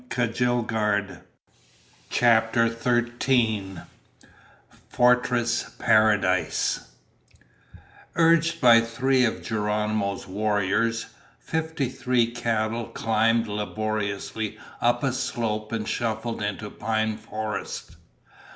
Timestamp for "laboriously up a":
13.47-15.13